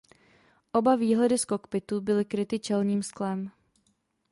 [0.73, 3.51] Oba výhledy z kokpitu byly kryty čelním sklem.